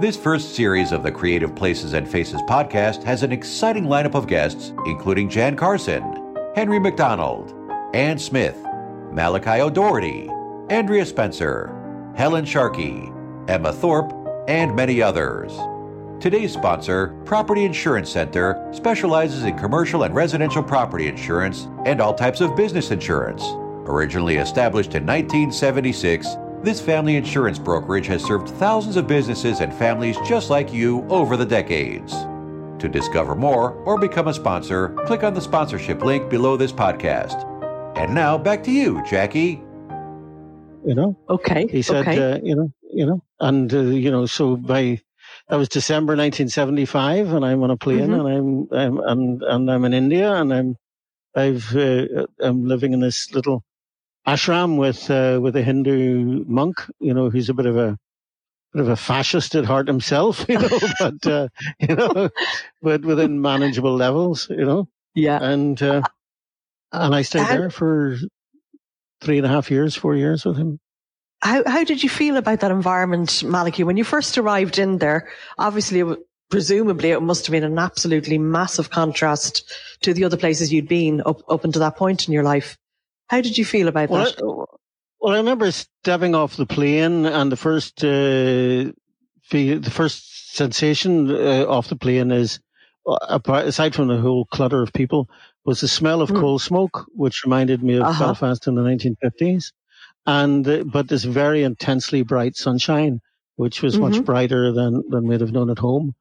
[0.00, 4.26] This first series of the Creative Places and Faces podcast has an exciting lineup of
[4.26, 6.02] guests, including Jan Carson,
[6.54, 7.52] Henry McDonald,
[7.92, 8.56] Ann Smith,
[9.12, 10.30] Malachy O'Doherty,
[10.70, 11.70] Andrea Spencer,
[12.16, 13.12] Helen Sharkey,
[13.48, 14.14] Emma Thorpe,
[14.48, 15.52] and many others.
[16.22, 22.40] Today's sponsor, Property Insurance Center, specializes in commercial and residential property insurance and all types
[22.40, 23.44] of business insurance.
[23.84, 30.16] Originally established in 1976, this family insurance brokerage has served thousands of businesses and families
[30.26, 32.12] just like you over the decades.
[32.78, 37.48] To discover more or become a sponsor, click on the sponsorship link below this podcast.
[37.96, 39.62] And now back to you, Jackie.
[40.84, 41.66] You know, Okay.
[41.68, 42.32] he said, okay.
[42.32, 45.00] uh, you know, you know, and uh, you know, so by
[45.48, 48.18] that was December 1975, and I'm on a plane, Mhm.
[48.20, 50.76] and I'm, I'm and and I'm in India, and I'm
[51.36, 53.62] I've uh, I'm living in this little
[54.26, 57.98] ashram with uh, with a Hindu monk, you know, who's a bit of a
[58.72, 62.30] bit of a fascist at heart himself, you know, but uh, you know,
[62.80, 65.42] but within manageable levels, you know, yeah.
[65.42, 66.02] and uh,
[66.92, 68.16] and I stayed How- there for
[69.20, 70.78] three and a half years, four years with him.
[71.42, 75.28] How how did you feel about that environment, Malachy, when you first arrived in there?
[75.58, 76.18] Obviously, it
[76.50, 79.64] presumably, it must have been an absolutely massive contrast
[80.02, 82.76] to the other places you'd been up up until that point in your life.
[83.32, 84.38] How did you feel about Well, that?
[84.38, 84.42] I,
[85.20, 88.92] well, I remember stepping off the plane, and the first uh,
[89.42, 92.60] fe- the first sensation uh, off the plane is,
[93.06, 95.30] uh, aside from the whole clutter of people,
[95.64, 96.40] was the smell of Mm.
[96.40, 98.26] coal smoke, which reminded me of Uh-huh.
[98.26, 99.72] Belfast in the 1950s,
[100.26, 103.20] and uh, but this very intensely bright sunshine,
[103.56, 104.24] which was much Mhm.
[104.24, 106.14] brighter than than we'd have known at home.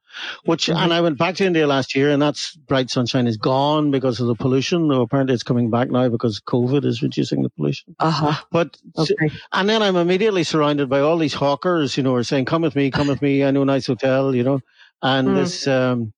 [0.45, 0.75] Which, Mhm.
[0.83, 4.19] and I went back to India last year, and that's bright sunshine is gone because
[4.19, 4.87] of the pollution.
[4.89, 7.95] Though apparently it's coming back now because COVID is reducing the pollution.
[7.99, 8.43] Uh huh.
[8.51, 9.29] But Okay.
[9.53, 12.75] and then I'm immediately surrounded by all these hawkers, you know, are saying, "Come with
[12.75, 13.43] me, come with me.
[13.43, 14.59] I know a nice hotel," you know.
[15.01, 15.35] And Mm.
[15.35, 16.13] this um,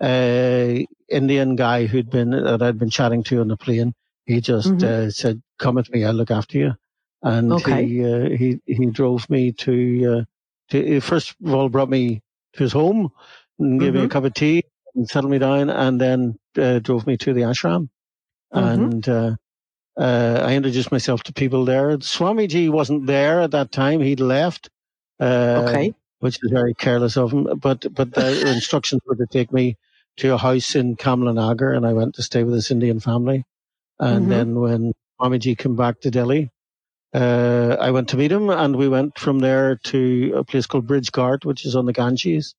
[0.00, 3.94] uh, Indian guy who'd been that I'd been chatting to on the plane,
[4.26, 4.84] he just Mhm.
[4.84, 6.04] uh, said, "Come with me.
[6.04, 6.74] I'll look after you."
[7.22, 7.86] And Okay.
[7.86, 10.24] he uh, he he drove me to uh,
[10.70, 12.22] to he first of all brought me
[12.54, 13.10] to his home
[13.58, 14.10] and gave me a Mhm.
[14.10, 17.88] cup of tea and settled me down, and then uh, drove me to the ashram.
[18.54, 18.92] Mhm.
[18.94, 19.36] And uh,
[19.98, 21.96] uh, I introduced myself to people there.
[21.98, 24.70] Swamiji wasn't there at that time; he'd left.
[25.20, 25.94] Uh, Okay.
[26.20, 27.44] which is very careless of him.
[27.60, 29.76] But but the instructions were to take me
[30.18, 33.44] to a house in Kamlanagar, and I went to stay with this Indian family.
[34.00, 34.30] And Mhm.
[34.30, 36.50] then when Swamiji came back to Delhi,
[37.16, 40.86] uh, I went to meet him, and we went from there to a place called
[40.86, 42.54] Brij Ghat, which is on the Ganges.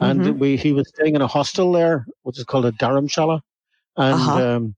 [0.00, 0.38] And Mhm.
[0.38, 3.40] we he was staying in a hostel there, which is called a Dharamshala.
[3.96, 4.40] And Uh-huh.
[4.40, 4.74] um,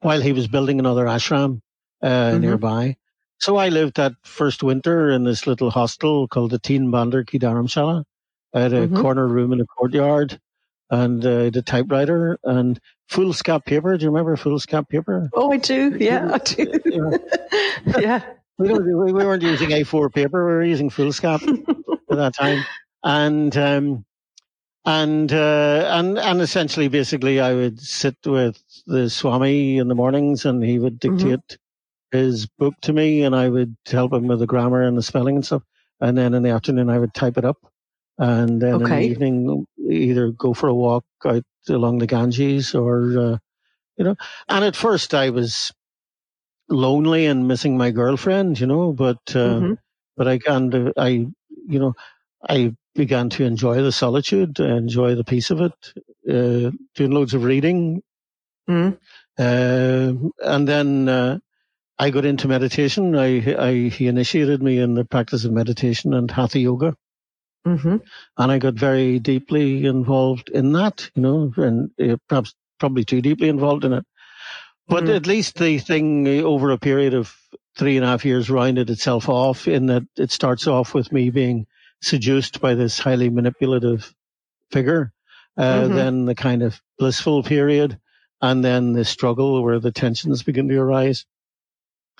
[0.00, 1.60] while he was building another ashram
[2.02, 2.40] uh, Mhm.
[2.42, 2.96] nearby.
[3.38, 7.38] So I lived that first winter in this little hostel called the Teen Bander Ki
[7.38, 8.04] Dharamshala.
[8.54, 9.02] I had a Mhm.
[9.02, 10.38] corner room in the courtyard
[10.90, 12.80] and uh, a typewriter and
[13.10, 13.96] foolscap paper.
[13.96, 15.28] Do you remember foolscap paper?
[15.34, 15.96] Oh, I do.
[15.98, 16.80] Yeah, I do.
[16.86, 17.10] Yeah.
[17.98, 18.22] yeah.
[18.58, 21.42] We, don't, we we weren't using A4 paper, we were using foolscap
[22.10, 22.66] at that time.
[23.04, 24.04] And um,
[24.84, 30.44] and uh, and and essentially, basically, I would sit with the Swami in the mornings,
[30.44, 31.18] and he would Mhm.
[31.18, 31.58] dictate
[32.12, 35.36] his book to me, and I would help him with the grammar and the spelling
[35.36, 35.62] and stuff.
[36.00, 37.58] And then in the afternoon, I would type it up,
[38.18, 43.18] and then in the evening, either go for a walk out along the Ganges, or
[43.18, 43.38] uh,
[43.98, 44.16] you know.
[44.48, 45.72] And at first, I was
[46.68, 49.78] lonely and missing my girlfriend, you know, but uh, Mhm.
[50.16, 51.94] but I can do, I you know
[52.48, 55.94] I began to enjoy the solitude, enjoy the peace of it,
[56.28, 58.02] uh, doing loads of reading,
[58.68, 58.98] Mm.
[59.38, 61.38] uh, and then uh,
[61.98, 63.16] I got into meditation.
[63.16, 66.96] I, I he initiated me in the practice of meditation and hatha yoga,
[67.66, 68.00] Mhm.
[68.38, 73.20] and I got very deeply involved in that, you know, and uh, perhaps probably too
[73.22, 74.06] deeply involved in it.
[74.88, 75.16] But Mhm.
[75.16, 77.34] at least the thing uh, over a period of
[77.76, 81.30] three and a half years rounded itself off in that it starts off with me
[81.30, 81.66] being
[82.02, 84.14] seduced by this highly manipulative
[84.70, 85.12] figure,
[85.56, 85.94] uh, Mhm.
[85.94, 87.98] then the kind of blissful period,
[88.40, 91.26] and then the struggle where the tensions begin to arise.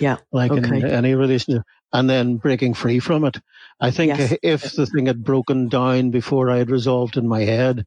[0.01, 0.17] Yeah.
[0.33, 0.79] Like okay.
[0.81, 3.39] in any relationship, and then breaking free from it.
[3.81, 4.35] I think Yes.
[4.43, 7.87] if the thing had broken down before I had resolved in my head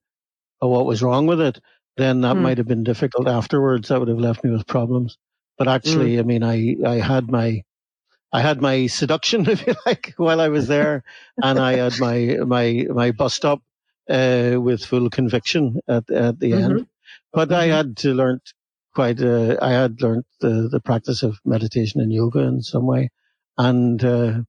[0.59, 1.59] what was wrong with it,
[1.99, 2.39] then that Hmm.
[2.39, 3.89] might have been difficult afterwards.
[3.89, 5.17] That would have left me with problems.
[5.57, 6.19] But actually, Hmm.
[6.19, 7.63] I mean, I, I had my,
[8.33, 11.03] I had my seduction, if you like, while I was there,
[11.41, 13.61] and I had my my my bust up
[14.09, 16.83] uh, with full conviction at at the end.
[17.33, 17.77] But I Mhm.
[17.77, 18.41] had to learn
[18.95, 19.21] quite.
[19.21, 23.11] Uh, I had learned the the practice of meditation and yoga in some way,
[23.57, 24.41] and uh,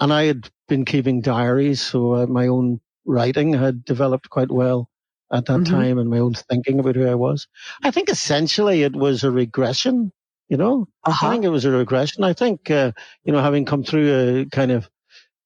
[0.00, 4.88] and I had been keeping diaries, so uh, my own writing had developed quite well
[5.32, 5.64] at that Mhm.
[5.64, 7.46] time, and my own thinking about who I was.
[7.82, 10.12] I think essentially it was a regression.
[10.48, 11.30] You know, I Uh-huh.
[11.30, 12.24] think it was a regression.
[12.24, 12.92] I think, uh,
[13.24, 14.88] you know, having come through a kind of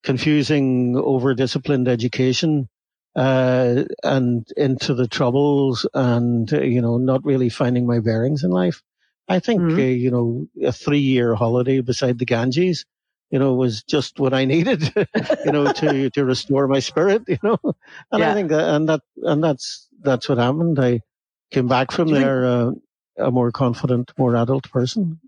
[0.04, 2.68] confusing, over disciplined education,
[3.16, 8.50] uh, and into the troubles and, uh, you know, not really finding my bearings in
[8.50, 8.82] life.
[9.28, 9.78] I think, Mhm.
[9.78, 12.84] uh, you know, a three year holiday beside the Ganges,
[13.32, 14.92] you know, was just what I needed,
[15.44, 17.58] you know, to, to restore my spirit, you know,
[18.12, 18.30] and Yeah.
[18.30, 20.78] I think that, and that, and that's, that's what happened.
[20.78, 21.00] I
[21.50, 22.70] came back from Do there, uh,
[23.18, 25.18] a more confident, more adult person.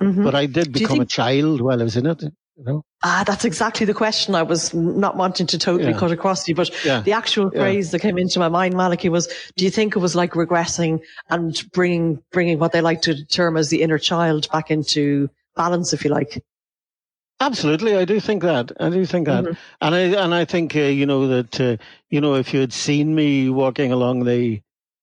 [0.00, 0.22] Mhm.
[0.22, 2.22] But I did become a child while I was in it.
[2.22, 4.34] You know, Ah, that's exactly the question.
[4.34, 5.98] I was not wanting to totally Yeah.
[5.98, 9.28] cut across you, but yeah, the actual phrase that came into my mind, Malachy, was:
[9.56, 13.56] Do you think it was like regressing and bringing bringing what they like to term
[13.58, 16.42] as the inner child back into balance, if you like?
[17.40, 17.96] Absolutely.
[17.96, 18.72] I do think that.
[18.80, 19.56] I do think that, Mhm.
[19.80, 21.76] and I and I think uh, you know that uh,
[22.10, 24.60] you know if you had seen me walking along the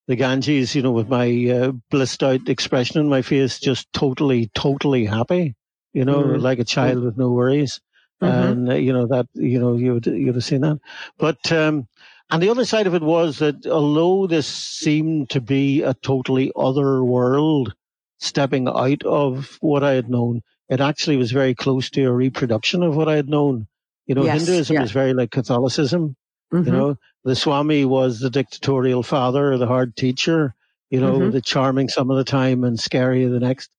[0.08, 4.48] the Ganges, you know, with my uh, blissed out expression on my face, just totally,
[4.54, 5.56] totally happy,
[5.94, 6.42] you know, Mhm.
[6.42, 7.80] like a child with no worries.
[8.22, 8.30] Mhm.
[8.30, 10.80] and uh, you know that you know you would you'd have seen that
[11.18, 11.88] but um
[12.32, 16.50] and the other side of it was that although this seemed to be a totally
[16.56, 17.74] other world
[18.20, 22.84] stepping out of what i had known it actually was very close to a reproduction
[22.84, 23.68] of what i had known
[24.06, 24.84] you know Yes, hinduism yeah.
[24.84, 26.16] is very like catholicism
[26.52, 26.66] Mhm.
[26.66, 30.56] you know the swami was the dictatorial father the hard teacher
[30.90, 31.32] you know Mhm.
[31.32, 33.70] the charming some of the time and scary the next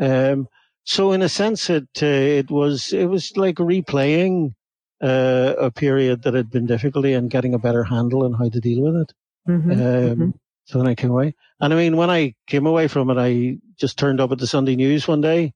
[0.00, 0.48] um
[0.84, 4.54] so in a sense it uh, it was it was like replaying
[5.02, 8.60] uh, a period that had been difficulty and getting a better handle on how to
[8.60, 9.12] deal with it
[9.48, 9.72] Mhm.
[9.72, 10.34] um, Mhm.
[10.64, 13.58] so then I came away and I mean when I came away from it I
[13.78, 15.52] just turned up at the Sunday News one day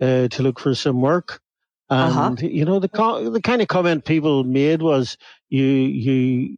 [0.00, 1.40] uh, to look for some work
[1.90, 2.48] and Uh-huh.
[2.48, 5.16] you know the co- the kind of comment people made was
[5.50, 6.56] you you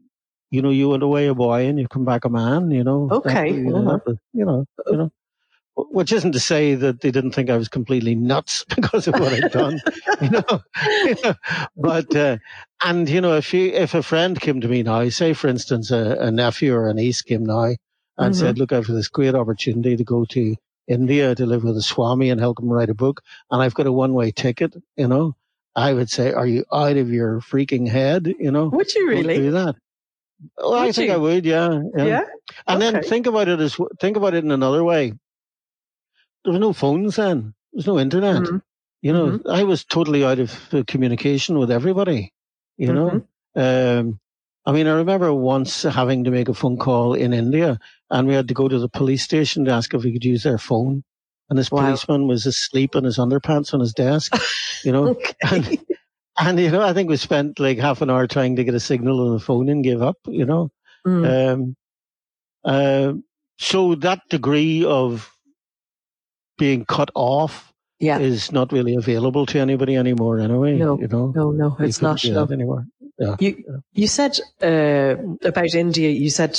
[0.51, 3.09] you know you went away a boy and you come back a man you know
[3.25, 3.99] That- Okay, you know, uh-huh.
[4.07, 5.11] that you know you know
[5.77, 9.35] which isn't to say that they didn't think I was completely nuts because of what
[9.35, 9.79] I'd done,
[10.21, 10.61] you know.
[11.05, 11.35] You know,
[11.77, 12.39] But uh,
[12.83, 15.91] and you know, if you if a friend came to me now, say for instance
[15.91, 17.75] a, a nephew or a niece came now
[18.19, 18.35] and Mhm.
[18.35, 20.57] said, "Look, I've got this great opportunity to go to
[20.89, 23.87] India to live with a Swami and help him write a book, and I've got
[23.87, 25.37] a one way ticket," you know,
[25.75, 29.35] I would say, "Are you out of your freaking head?" You know, Would you really?
[29.35, 29.77] do that?
[30.59, 31.15] Well, I think you?
[31.15, 32.25] I would, yeah, Yeah.
[32.67, 35.13] and then think about it as think about it in another way.
[36.45, 37.55] There was no phones then.
[37.73, 38.43] There was no internet.
[38.43, 38.63] Mhm.
[39.03, 39.51] You know, Mm-hmm.
[39.51, 42.33] I was totally out of communication with everybody.
[42.77, 43.19] You Mm-hmm.
[43.57, 44.21] know, um,
[44.65, 47.79] I mean, I remember once having to make a phone call in India,
[48.11, 50.43] and we had to go to the police station to ask if we could use
[50.43, 51.03] their phone.
[51.49, 51.83] And this Wow.
[51.83, 54.35] policeman was asleep in his underpants on his desk.
[54.85, 55.09] You know,
[55.45, 55.79] Okay.
[56.39, 58.81] and you know, I think we spent like half an hour trying to get a
[58.81, 60.17] signal on the phone and gave up.
[60.27, 60.71] You know.
[61.07, 61.53] Mm.
[61.53, 61.77] Um,
[62.65, 63.13] uh,
[63.59, 65.31] so that degree of
[66.59, 68.19] being cut off Yeah.
[68.19, 70.77] is not really available to anybody anymore anyway.
[70.77, 72.25] No, you know, No, no, it's not.
[72.25, 72.45] No.
[72.51, 72.87] anymore.
[73.39, 76.11] You you said uh, about India.
[76.11, 76.59] You said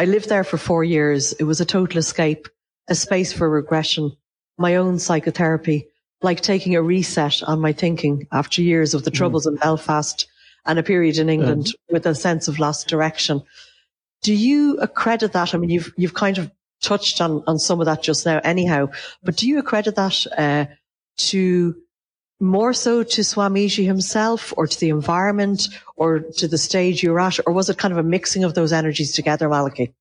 [0.00, 1.34] I lived there for four years.
[1.34, 2.48] It was a total escape,
[2.88, 4.16] a space for regression,
[4.56, 5.88] my own psychotherapy,
[6.22, 9.18] like taking a reset on my thinking after years of the Mm.
[9.18, 10.26] troubles in Belfast
[10.64, 13.42] and a period in England with a sense of lost direction.
[14.22, 15.54] Do you accredit that?
[15.54, 16.50] I mean, you've you've kind of
[16.82, 18.88] touched on on some of that just now, anyhow.
[19.22, 20.64] But do you accredit that uh,
[21.28, 21.76] to
[22.40, 27.38] more so to Swamiji himself or to the environment or to the stage you're at?
[27.46, 29.92] Or was it kind of a mixing of those energies together, Malachy?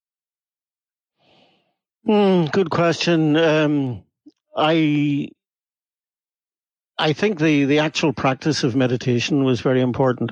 [2.05, 3.35] Hmm, good question.
[3.37, 4.03] Um,
[4.55, 5.29] I
[6.97, 10.31] I think the the actual practice of meditation was very important,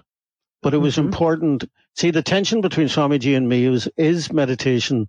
[0.61, 1.05] but it was Mhm.
[1.05, 1.65] important.
[1.95, 5.07] See, the tension between Swamiji and me was is meditation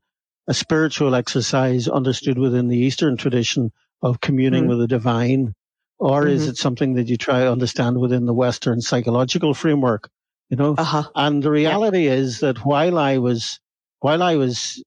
[0.49, 3.70] a spiritual exercise understood within the Eastern tradition
[4.03, 4.68] of communing Mhm.
[4.68, 5.55] with the divine,
[5.99, 6.51] or is Mhm.
[6.51, 10.11] it something that you try to understand within the Western psychological framework?
[10.51, 11.03] You know, Uh huh.
[11.14, 13.61] and the reality is that while I was,
[14.01, 14.82] while I was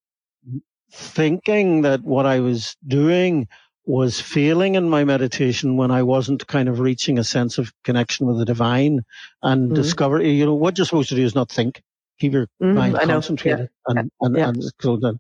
[0.92, 3.48] thinking that what I was doing
[3.86, 8.28] was failing in my meditation when I wasn't kind of reaching a sense of connection
[8.28, 9.02] with the divine
[9.42, 9.76] and mm-hmm.
[9.76, 11.82] discover, you know, what you're supposed to do is not think,
[12.20, 14.02] keep your mm-hmm, mind concentrated yeah.
[14.02, 14.50] and, and, yeah.
[14.50, 15.20] and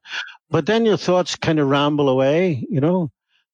[0.50, 3.10] but then your thoughts kind of ramble away, you know,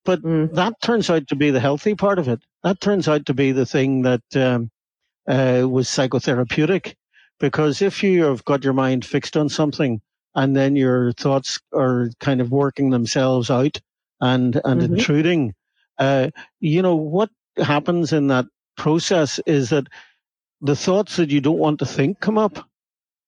[0.07, 0.51] but mm.
[0.53, 2.39] that turns out to be the healthy part of it.
[2.63, 4.71] That turns out to be the thing that, um,
[5.27, 6.95] uh, was psychotherapeutic
[7.41, 9.99] because if you have got your mind fixed on something
[10.33, 13.81] and then your thoughts are kind of working themselves out
[14.21, 14.93] and and mm-hmm.
[14.93, 15.53] intruding.
[15.97, 16.29] Uh,
[16.61, 18.45] you know what happens in that
[18.77, 19.87] process is that
[20.61, 22.65] the thoughts that you don't want to think come up.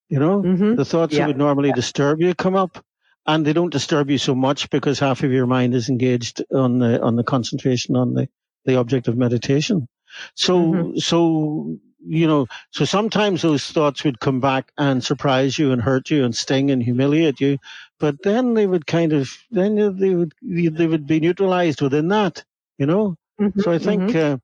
[0.08, 0.76] You know, mm-hmm.
[0.76, 1.20] the thoughts yeah.
[1.20, 1.76] that would normally yeah.
[1.76, 2.84] disturb you come up,
[3.30, 6.80] and they don't disturb you so much because half of your mind is engaged on
[6.80, 8.28] the on the concentration on the
[8.66, 9.88] the object of meditation.
[10.36, 10.98] So mm-hmm.
[10.98, 16.10] so you know, so sometimes those thoughts would come back and surprise you and hurt
[16.10, 17.58] you and sting and humiliate you,
[18.00, 22.44] but then they would kind of, then they would, they would be neutralized within that,
[22.78, 23.16] you know?
[23.40, 24.36] Mm-hmm, so I think, mm-hmm.
[24.36, 24.38] uh,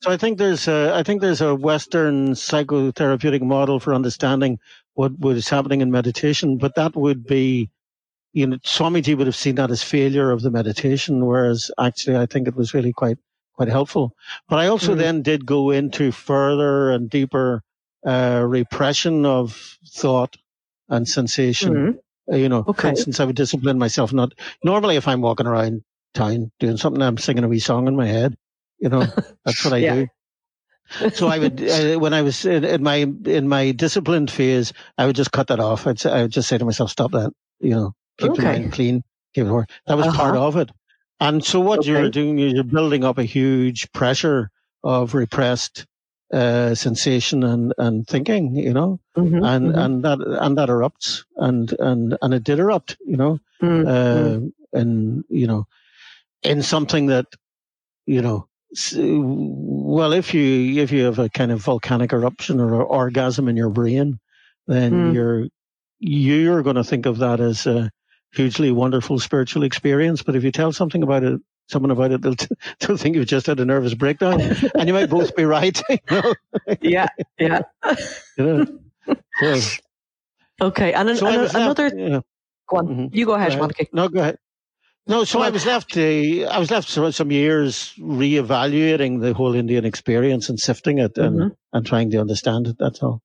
[0.00, 4.58] so I think there's a, I think there's a Western psychotherapeutic model for understanding
[4.94, 7.70] what was happening in meditation, but that would be,
[8.32, 12.26] you know, Swamiji would have seen that as failure of the meditation, whereas actually I
[12.26, 13.18] think it was really quite
[13.54, 14.14] quite helpful.
[14.48, 15.00] But I also mm-hmm.
[15.00, 17.62] then did go into further and deeper
[18.06, 20.36] uh, repression of thought
[20.88, 21.74] and sensation.
[21.74, 22.32] Mm-hmm.
[22.32, 22.82] Uh, you know, okay.
[22.82, 24.12] for instance, I would discipline myself.
[24.12, 24.32] Not
[24.64, 25.82] normally if I'm walking around
[26.14, 28.36] town doing something, I'm singing a wee song in my head.
[28.78, 29.06] You know,
[29.44, 29.94] that's what I yeah.
[29.94, 31.10] do.
[31.10, 35.06] so I would, uh, when I was in, in, my in my disciplined phase, I
[35.06, 35.86] would just cut that off.
[35.86, 38.42] I'd, say, I would just say to myself, "Stop that." You know, keep okay.
[38.42, 39.02] your mind clean,
[39.34, 39.70] keep it work.
[39.86, 40.16] That was uh-huh.
[40.16, 40.70] part of it.
[41.20, 41.90] And so what okay.
[41.90, 44.50] you're doing is you're building up a huge pressure
[44.82, 45.86] of repressed
[46.32, 49.78] uh, sensation and, and thinking, you know, mm-hmm, and mm-hmm.
[49.78, 53.86] and that and that erupts, and and and it did erupt, you know, mm-hmm.
[53.86, 55.66] uh, and you know,
[56.42, 57.26] in something that,
[58.06, 58.48] you know,
[58.90, 63.70] well, if you if you have a kind of volcanic eruption or orgasm in your
[63.70, 64.18] brain,
[64.66, 65.14] then mm.
[65.14, 65.46] you're
[65.98, 67.90] you're going to think of that as a
[68.32, 70.22] hugely wonderful spiritual experience.
[70.22, 72.48] But if you tell something about it, someone about it, they'll, t-
[72.80, 75.80] they'll think you've just had a nervous breakdown, and you might both be right.
[75.90, 76.34] You know?
[76.80, 77.08] Yeah,
[77.38, 77.60] yeah.
[78.38, 79.58] you know?
[80.60, 81.84] Okay, and, an, so and another.
[81.84, 82.20] Left, yeah.
[82.68, 83.06] Go on, mm-hmm.
[83.12, 83.88] you go ahead, go ahead.
[83.92, 84.38] No, go ahead.
[85.06, 85.96] No, so I was left.
[85.96, 91.36] Uh, I was left some years re-evaluating the whole Indian experience and sifting it and,
[91.36, 91.48] mm-hmm.
[91.72, 92.76] and trying to understand it.
[92.78, 93.20] That's all.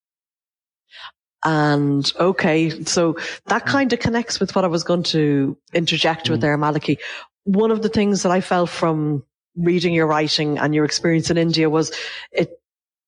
[1.43, 3.67] And okay, so that mm.
[3.67, 6.31] kind of connects with what I was going to interject mm.
[6.31, 6.97] with there, Malachy.
[7.43, 9.23] One of the things that I felt from
[9.55, 11.91] reading your writing and your experience in India was
[12.31, 12.59] it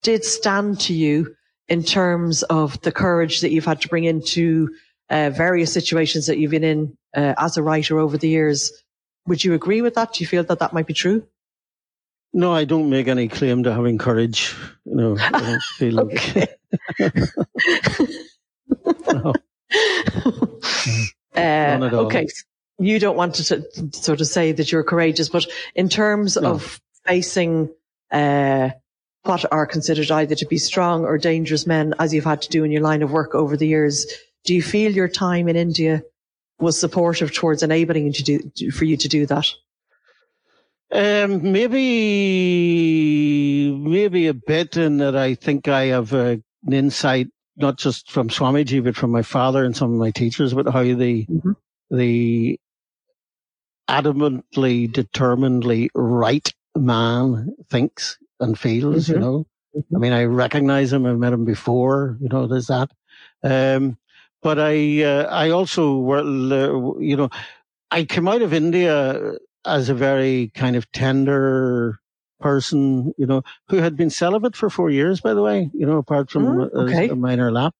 [0.01, 1.35] did stand to you
[1.67, 4.69] in terms of the courage that you've had to bring into
[5.09, 8.71] uh, various situations that you've been in uh, as a writer over the years.
[9.27, 10.13] Would you agree with that?
[10.13, 11.27] Do you feel that that might be true?
[12.33, 14.55] No, I don't make any claim to having courage.
[14.85, 16.47] You know, I don't feel okay.
[19.07, 19.33] No.
[21.35, 22.27] uh, okay.
[22.79, 23.43] You don't want to
[23.91, 25.45] sort of say that you're courageous, but
[25.75, 26.53] in terms no.
[26.53, 27.69] of facing
[28.11, 28.69] uh,
[29.23, 32.63] what are considered either to be strong or dangerous men, as you've had to do
[32.63, 34.05] in your line of work over the years,
[34.45, 36.03] do you feel your time in India
[36.59, 39.47] was supportive towards enabling you to do for you to do that?
[40.91, 41.77] Um, maybe,
[43.71, 48.29] maybe a bit in that I think I have a, an insight, not just from
[48.29, 51.51] Swamiji, but from my father and some of my teachers about how the, mm-hmm.
[51.91, 52.59] the
[53.89, 59.13] adamantly, determinedly right man thinks and feels, mm-hmm.
[59.13, 59.45] you know.
[59.75, 59.95] Mm-hmm.
[59.95, 61.05] I mean, I recognize him.
[61.05, 62.91] I've met him before, you know, there's that.
[63.43, 63.97] Um,
[64.41, 66.23] but I, uh, I also, were,
[67.01, 67.29] you know,
[67.91, 69.33] I came out of India
[69.65, 71.98] as a very kind of tender
[72.39, 75.97] person, you know, who had been celibate for four years, by the way, you know,
[75.97, 77.09] apart from mm, okay.
[77.09, 77.73] a, a, minor lap.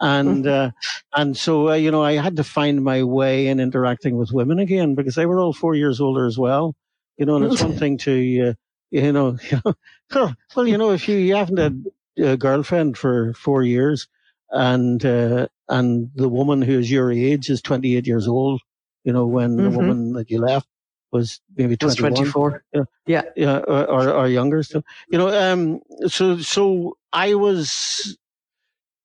[0.00, 0.68] And, mm.
[0.68, 0.70] uh,
[1.14, 4.58] and so, uh, you know, I had to find my way in interacting with women
[4.58, 6.74] again because they were all four years older as well,
[7.16, 8.52] you know, and it's one thing to, uh,
[8.90, 11.84] you know, you know, well, you know, if you, you haven't had
[12.18, 14.08] a girlfriend for four years
[14.50, 18.60] and, uh, and the woman who is your age is 28 years old,
[19.04, 19.70] you know, when mm-hmm.
[19.70, 20.68] the woman that you left
[21.12, 22.64] was maybe 24.
[22.72, 22.82] Yeah.
[23.06, 23.22] Yeah.
[23.36, 24.62] yeah or, or, younger.
[24.62, 28.16] So, you know, um, so, so I was,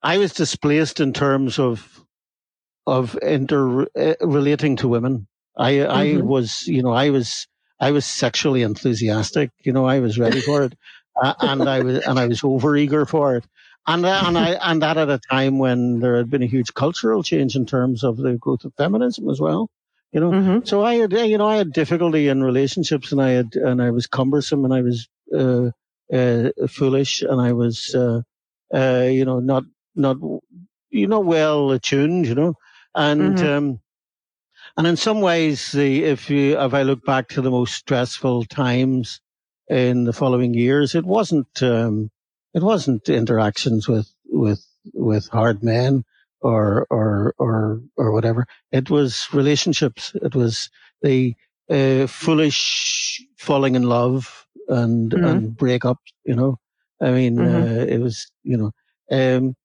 [0.01, 2.03] I was displaced in terms of,
[2.87, 5.27] of inter uh, relating to women.
[5.57, 5.91] I, mm-hmm.
[5.91, 7.47] I was, you know, I was,
[7.79, 9.51] I was sexually enthusiastic.
[9.59, 10.73] You know, I was ready for it.
[11.21, 13.45] uh, and I was, and I was over eager for it.
[13.87, 16.73] And, uh, and I, and that at a time when there had been a huge
[16.73, 19.69] cultural change in terms of the growth of feminism as well
[20.11, 20.65] You know, mm-hmm.
[20.65, 23.91] so I had, you know, I had difficulty in relationships, and I had, and I
[23.91, 25.71] was cumbersome, and I was uh,
[26.13, 28.21] uh, foolish, and I was, uh,
[28.73, 29.63] uh you know, not,
[29.95, 30.17] not,
[30.89, 32.55] you know, well attuned, you know,
[32.93, 33.47] and mm-hmm.
[33.47, 33.79] um,
[34.77, 38.45] and in some ways, the if you if I look back to the most stressful
[38.45, 39.21] times
[39.69, 42.09] in the following years, it wasn't um,
[42.53, 46.03] it wasn't interactions with with with hard men
[46.41, 48.45] or or or or whatever.
[48.71, 50.13] It was relationships.
[50.15, 50.69] It was
[51.01, 51.35] the
[51.69, 55.25] uh, foolish falling in love and mm-hmm.
[55.25, 55.99] and breakup.
[56.25, 56.59] You know,
[57.01, 57.79] I mean, mm-hmm.
[57.79, 58.71] uh, it was you know,
[59.11, 59.55] um,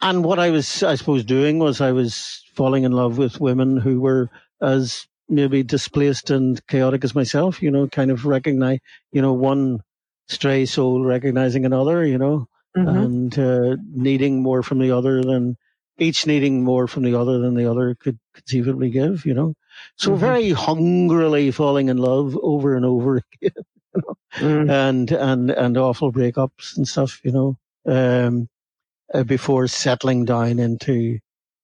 [0.00, 3.76] and what I was I suppose doing was I was falling in love with women
[3.76, 4.30] who were
[4.62, 7.62] as maybe displaced and chaotic as myself.
[7.62, 8.80] You know, kind of recognize
[9.12, 9.80] you know one
[10.28, 12.04] stray soul recognizing another.
[12.04, 12.48] You know.
[12.76, 12.88] Mm-hmm.
[12.98, 15.56] And uh, needing more from the other than
[15.98, 19.54] each needing more from the other than the other could conceivably give, you know.
[19.96, 20.20] So mm-hmm.
[20.20, 24.16] very hungrily falling in love over and over again, you know?
[24.34, 24.70] mm.
[24.70, 28.48] and and and awful breakups and stuff, you know, um,
[29.12, 31.18] uh, before settling down into,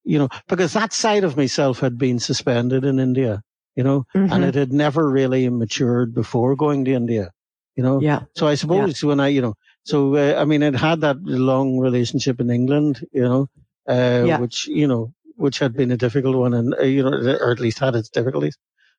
[0.04, 3.42] you know, because that side of myself had been suspended in India,
[3.76, 4.32] you know, mm-hmm.
[4.32, 7.30] and it had never really matured before going to India,
[7.76, 8.00] you know.
[8.00, 8.22] Yeah.
[8.34, 9.08] So I suppose yeah.
[9.08, 9.54] when I, you know,
[9.84, 13.48] so uh, I mean, it had that long relationship in England, you know,
[13.88, 14.38] uh, yeah.
[14.38, 17.60] which you know, which had been a difficult one, and uh, you know, or at
[17.60, 18.56] least had its difficulties.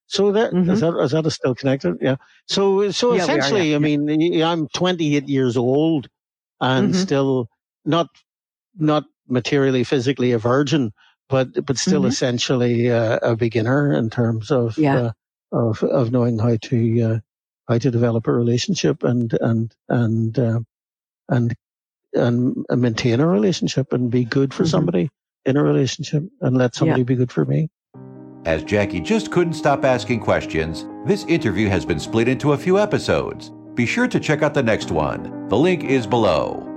[0.08, 0.70] So that mm-hmm.
[0.70, 1.98] is that is that still connected?
[2.02, 2.18] Yeah.
[2.48, 3.76] So so yeah, essentially, are, yeah.
[3.76, 6.08] I mean, I'm 28 years old
[6.60, 7.02] and mm-hmm.
[7.02, 7.50] still
[7.86, 8.08] not
[8.76, 10.92] not materially physically a virgin,
[11.30, 12.10] but but still mm-hmm.
[12.10, 14.98] essentially uh, a beginner in terms of yeah.
[14.98, 15.12] Uh,
[15.52, 17.20] of of knowing how to uh,
[17.68, 20.60] how to develop a relationship and and and uh,
[22.14, 24.70] and and maintain a relationship and be good for mm-hmm.
[24.70, 25.10] somebody
[25.46, 27.06] in a relationship and let somebody yeah.
[27.06, 27.70] be good for me.
[28.46, 32.78] As Jackie just couldn't stop asking questions, this interview has been split into a few
[32.78, 33.52] episodes.
[33.74, 35.48] Be sure to check out the next one.
[35.48, 36.73] The link is below.